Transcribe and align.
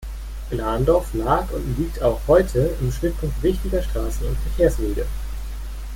Glandorf 0.49 1.13
lag 1.13 1.51
und 1.51 1.77
liegt 1.77 2.01
auch 2.01 2.21
heute 2.27 2.75
im 2.81 2.91
Schnittpunkt 2.91 3.43
wichtiger 3.43 3.83
Straßen 3.83 4.25
und 4.25 4.37
Verkehrswege. 4.39 5.05